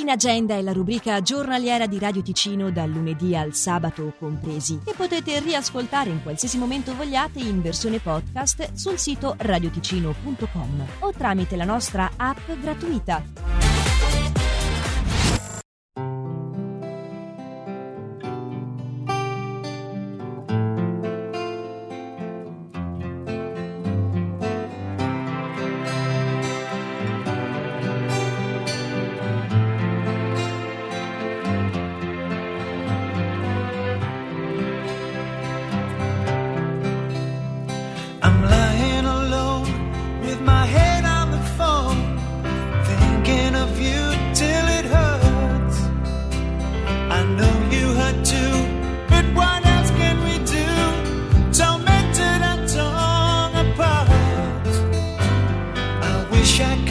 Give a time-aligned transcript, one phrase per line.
[0.02, 4.94] In agenda è la rubrica giornaliera di Radio Ticino dal lunedì al sabato compresi che
[4.94, 11.64] potete riascoltare in qualsiasi momento vogliate in versione podcast sul sito radioticino.com o tramite la
[11.64, 13.45] nostra app gratuita.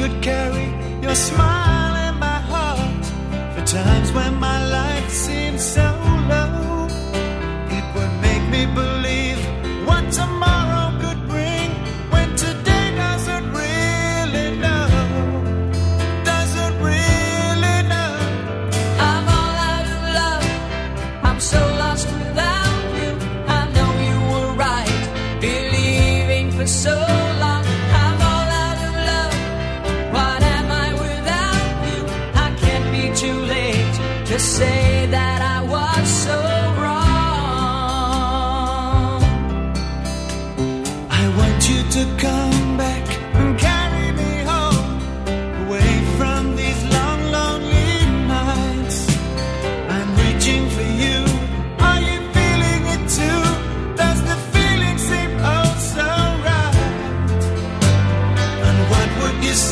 [0.08, 0.66] could carry
[1.02, 3.04] your smile in my heart.
[3.54, 4.33] For times when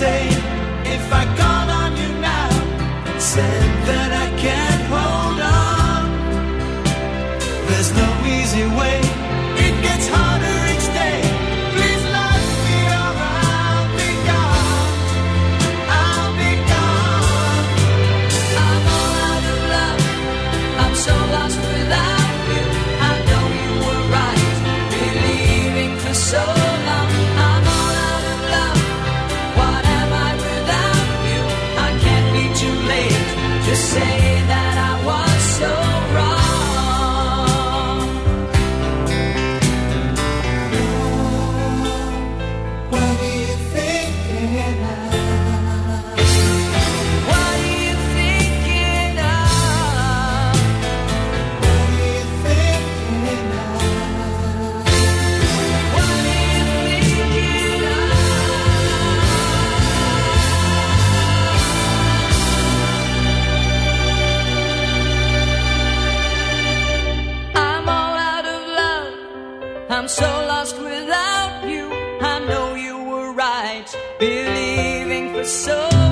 [0.02, 0.26] say
[0.96, 2.48] if I called on you now
[3.08, 4.21] and said that I
[74.19, 76.12] believing for so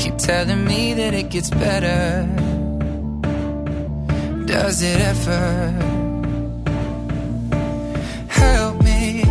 [0.00, 2.26] Keep telling me that it gets better.
[4.46, 5.70] Does it ever?
[8.28, 9.22] Help me.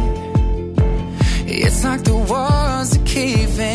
[1.47, 3.68] It's like the walls are caving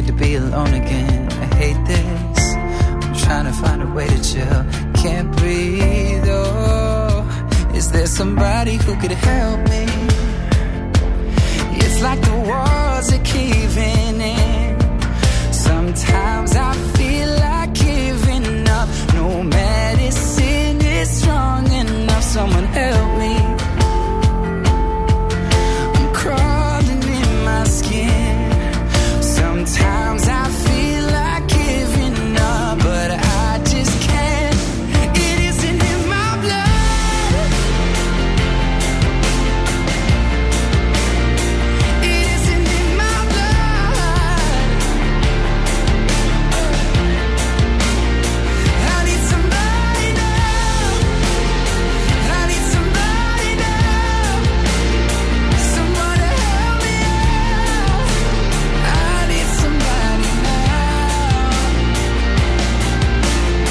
[0.00, 1.28] afraid to be alone again.
[1.32, 2.54] I hate this.
[2.54, 4.64] I'm trying to find a way to chill,
[4.94, 6.24] can't breathe.
[6.28, 9.86] Oh, is there somebody who could help me?
[11.82, 15.52] It's like the walls are caving in.
[15.52, 16.74] Sometimes I